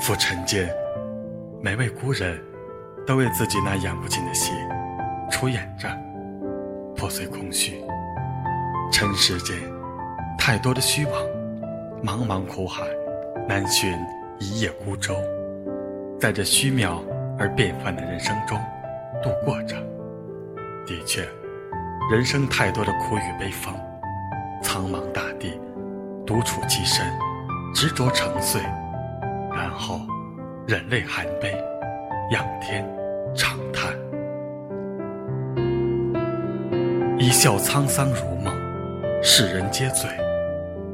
[0.00, 0.66] 浮尘间，
[1.60, 2.42] 每位孤人
[3.06, 4.50] 都为自己那演不尽的戏
[5.30, 5.88] 出演着，
[6.96, 7.84] 破碎空虚。
[8.90, 9.56] 尘世间，
[10.38, 11.22] 太多的虚妄，
[12.02, 12.82] 茫茫苦海，
[13.46, 13.94] 难寻
[14.38, 15.14] 一叶孤舟。
[16.18, 17.02] 在这虚渺
[17.38, 18.58] 而变幻的人生中
[19.22, 19.76] 度过着。
[20.86, 21.28] 的确，
[22.10, 23.74] 人生太多的苦与悲风，
[24.62, 25.60] 苍茫大地，
[26.26, 27.06] 独处其身，
[27.74, 28.62] 执着成碎，
[29.60, 30.00] 然后
[30.66, 31.52] 忍泪含悲，
[32.30, 32.82] 仰天
[33.34, 33.92] 长叹，
[37.18, 38.58] 一笑沧桑如梦。
[39.22, 40.08] 世人皆醉，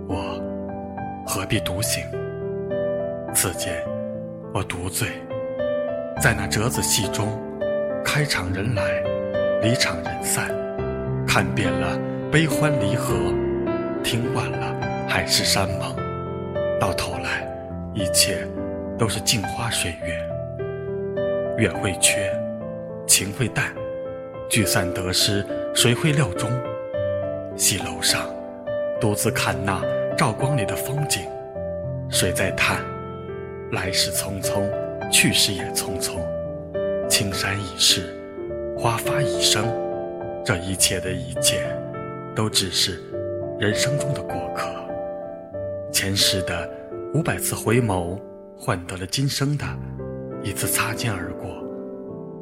[0.08, 0.42] 我
[1.24, 2.02] 何必独醒？
[3.32, 3.72] 此间
[4.52, 5.06] 我独醉，
[6.20, 7.28] 在那折子戏中，
[8.04, 8.82] 开场人来，
[9.62, 10.50] 离场人散，
[11.24, 11.96] 看遍了
[12.32, 13.14] 悲欢离合，
[14.02, 14.74] 听惯了
[15.08, 15.94] 海誓山盟，
[16.80, 17.45] 到头来，
[17.96, 18.46] 一切
[18.98, 20.22] 都是镜花水月。
[21.56, 22.30] 缘会缺，
[23.06, 23.74] 情会淡，
[24.50, 25.42] 聚散得失，
[25.74, 26.50] 谁会料中？
[27.56, 28.28] 戏楼上，
[29.00, 29.82] 独自看那
[30.14, 31.22] 照光里的风景，
[32.10, 32.84] 谁在叹？
[33.72, 34.62] 来时匆匆，
[35.10, 36.18] 去时也匆匆。
[37.08, 38.14] 青山已逝，
[38.76, 39.64] 花发已生，
[40.44, 41.62] 这一切的一切，
[42.34, 43.02] 都只是
[43.58, 44.68] 人生中的过客。
[45.90, 46.68] 前世的
[47.14, 48.20] 五百次回眸，
[48.56, 49.64] 换得了今生的
[50.42, 51.46] 一次擦肩而过。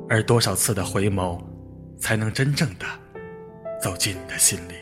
[0.09, 1.41] 而多少次的回眸，
[1.99, 2.85] 才能真正的
[3.81, 4.75] 走进你的心里？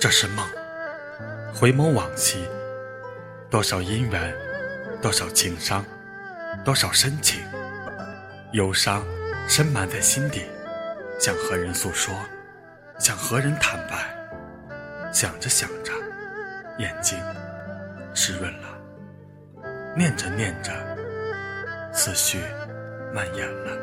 [0.00, 0.46] 这是梦，
[1.52, 2.48] 回眸往昔，
[3.50, 4.32] 多少姻缘，
[5.02, 5.84] 多少情伤，
[6.64, 7.40] 多少深情，
[8.52, 9.04] 忧伤
[9.48, 10.44] 深埋在心底，
[11.18, 12.14] 想和人诉说，
[13.00, 15.92] 想和人坦白，想着想着，
[16.78, 17.18] 眼睛
[18.14, 18.68] 湿润了，
[19.96, 20.72] 念着念着，
[21.92, 22.38] 思绪
[23.12, 23.76] 蔓延了，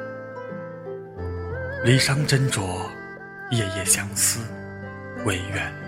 [1.83, 2.89] 离殇斟酌，
[3.51, 4.39] 夜夜相思，
[5.25, 5.84] 唯愿。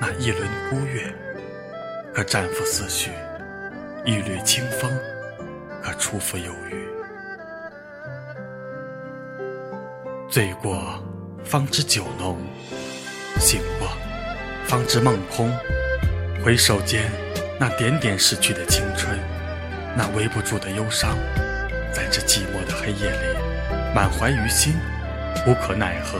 [0.00, 1.12] 那一轮孤月，
[2.14, 3.10] 可占付思绪；
[4.02, 4.90] 一缕清风，
[5.82, 6.88] 可出付忧郁。
[10.30, 10.98] 醉过，
[11.44, 12.38] 方知酒浓；
[13.38, 13.88] 醒过，
[14.64, 15.52] 方知梦空。
[16.42, 17.12] 回首间，
[17.58, 19.18] 那点点逝去的青春，
[19.94, 21.18] 那围不住的忧伤，
[21.92, 23.38] 在这寂寞的黑夜里，
[23.94, 24.72] 满怀于心，
[25.46, 26.18] 无可奈何。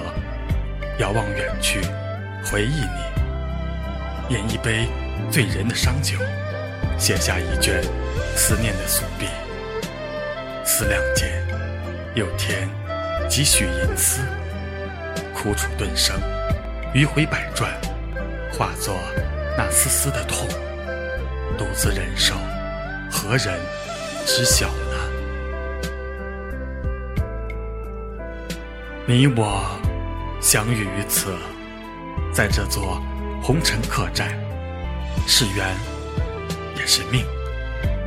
[0.99, 1.81] 遥望远去，
[2.45, 3.20] 回忆你。
[4.31, 4.87] 饮一杯
[5.29, 6.17] 醉人的伤酒，
[6.97, 7.83] 写下一卷
[8.37, 9.27] 思念的素笔。
[10.65, 11.29] 思量间，
[12.15, 12.69] 有天
[13.29, 14.23] 几许银丝，
[15.35, 16.17] 苦楚顿生，
[16.95, 17.73] 迂回百转，
[18.53, 18.97] 化作
[19.59, 20.47] 那丝丝的痛。
[21.59, 22.37] 独自忍受，
[23.11, 23.59] 何人
[24.27, 24.97] 知晓呢？
[29.07, 29.77] 你我
[30.41, 31.35] 相遇于此，
[32.33, 33.03] 在这座。
[33.43, 34.29] 红尘客栈，
[35.27, 35.75] 是缘，
[36.77, 37.25] 也是命。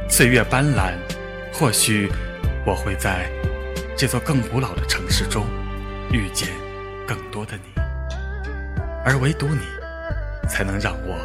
[0.07, 0.93] 岁月斑斓，
[1.51, 2.09] 或许
[2.65, 3.29] 我会在
[3.97, 5.45] 这座更古老的城市中
[6.11, 6.49] 遇见
[7.07, 7.81] 更多的你，
[9.03, 9.61] 而唯独你，
[10.47, 11.17] 才能让我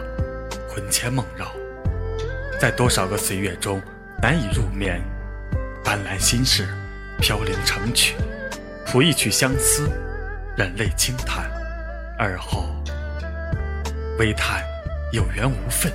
[0.68, 1.52] 魂牵梦绕。
[2.58, 3.80] 在多少个岁月中
[4.22, 5.02] 难以入眠，
[5.84, 6.66] 斑斓心事
[7.20, 8.14] 飘零成曲，
[8.86, 9.88] 谱一曲相思，
[10.56, 11.48] 忍泪轻叹，
[12.18, 12.74] 而后。
[14.18, 14.64] 微叹
[15.12, 15.92] 有缘无分，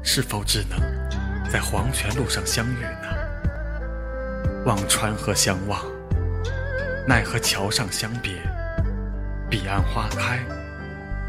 [0.00, 0.78] 是否只能
[1.50, 3.08] 在黄泉路上相遇呢？
[4.64, 5.84] 望川河相望，
[7.08, 8.34] 奈何桥上相别。
[9.50, 10.38] 彼岸花开，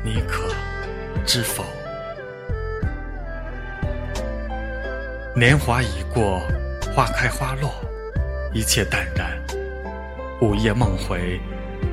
[0.04, 0.54] 你可
[1.26, 1.66] 知否？
[5.36, 6.44] 年华已过，
[6.96, 7.74] 花开花落，
[8.54, 9.36] 一切淡然。
[10.42, 11.42] 午夜梦回，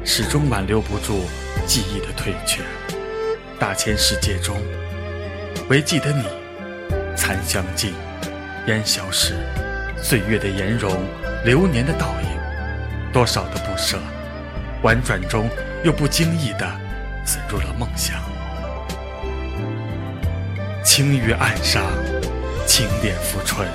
[0.04, 1.24] 始终挽留不住
[1.66, 2.62] 记忆的退却。
[3.58, 4.62] 大千世界中，
[5.68, 6.22] 唯记得你，
[7.16, 7.92] 残香尽，
[8.68, 9.34] 烟消逝，
[10.00, 10.92] 岁月的颜容，
[11.44, 13.98] 流年的倒影，多少的不舍，
[14.82, 15.50] 婉转中
[15.82, 16.70] 又不经意的
[17.26, 18.16] 渗入了梦乡。
[20.84, 21.82] 青玉案上，
[22.64, 23.66] 轻点拂唇，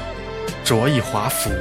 [0.63, 1.51] 着一华服，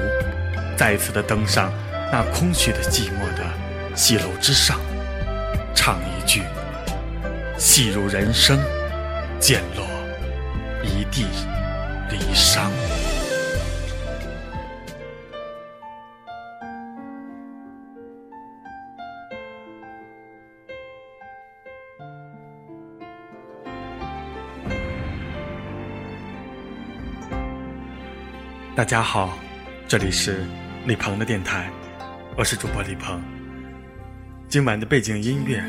[0.76, 1.72] 再次的登上
[2.12, 4.78] 那空虚的寂寞的戏楼之上，
[5.74, 6.42] 唱一句。
[7.64, 8.58] 戏如人生，
[9.38, 9.86] 渐落
[10.82, 11.24] 一地
[12.10, 12.68] 离殇。
[28.74, 29.38] 大家好，
[29.86, 30.44] 这里是
[30.84, 31.70] 李鹏的电台，
[32.36, 33.22] 我是主播李鹏。
[34.48, 35.62] 今晚的背景音乐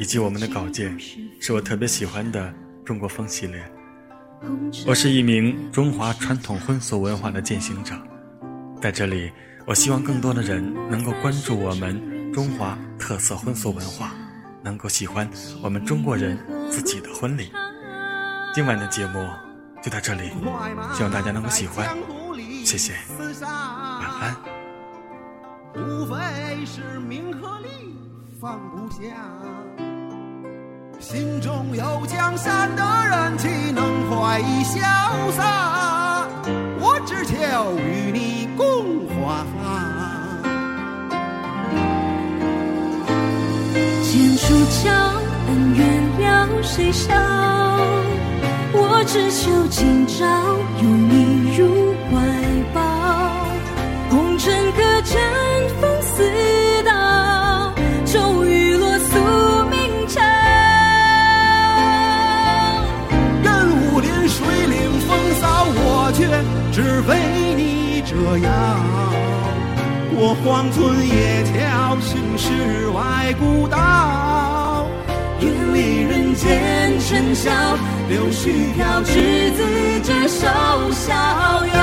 [0.00, 0.98] 以及我们的稿件
[1.38, 2.52] 是我特别喜欢的
[2.86, 3.62] 中国风系列。
[4.86, 7.94] 我是一名中华传统婚俗文化的践行者，
[8.80, 9.30] 在这里，
[9.66, 14.14] 我希望更多的人能够关注我们中华特色婚俗文化，
[14.62, 15.28] 能够喜欢
[15.62, 16.38] 我们中国人
[16.70, 17.52] 自己的婚礼。
[18.54, 19.28] 今晚的节目
[19.82, 20.30] 就到这里，
[20.94, 21.86] 希望大家能够喜欢。
[22.64, 22.94] 谢谢，
[23.42, 24.34] 晚安。
[25.74, 27.68] 无非是名和利
[28.40, 29.14] 放不下，
[31.00, 34.78] 心中有江山的人岂能怀疑潇
[35.32, 36.28] 洒？
[36.78, 37.34] 我只求
[37.78, 39.58] 与你共华发。
[44.02, 44.90] 剑出鞘，
[45.48, 45.80] 恩怨
[46.20, 47.14] 了谁笑？
[48.74, 50.26] 我只求今朝
[50.82, 52.20] 拥你入怀。
[54.42, 54.50] 只
[70.42, 74.86] 荒村野桥，行世外古道，
[75.40, 77.50] 远离人间尘嚣，
[78.08, 80.46] 柳絮飘，执子之手，
[80.92, 81.12] 逍
[81.66, 81.80] 遥。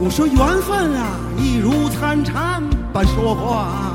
[0.00, 3.92] 我说缘分啊，一如参禅般说话。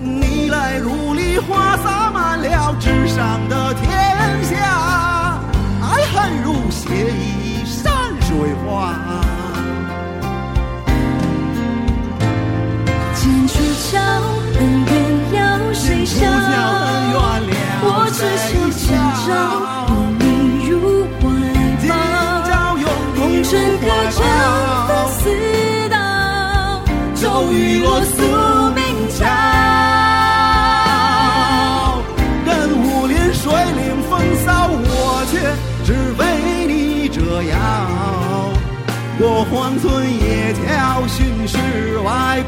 [0.00, 5.38] 你来如梨花洒满了纸上的天下，
[5.82, 7.92] 爱恨如写意山
[8.22, 9.27] 水画。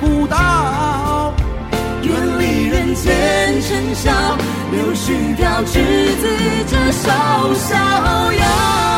[0.00, 1.34] 不到，
[2.02, 4.10] 远离人间尘嚣，
[4.72, 5.72] 柳絮飘，执
[6.20, 6.26] 子
[6.66, 7.10] 之手，
[7.54, 8.89] 逍遥。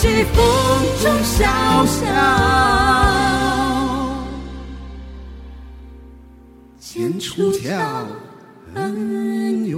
[0.00, 0.08] 风
[1.02, 1.44] 中萧
[1.84, 2.06] 萧，
[6.80, 8.06] 剑出鞘，
[8.74, 9.69] 恩怨。